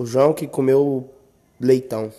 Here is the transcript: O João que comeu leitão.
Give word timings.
O 0.00 0.06
João 0.06 0.32
que 0.32 0.46
comeu 0.46 1.10
leitão. 1.60 2.10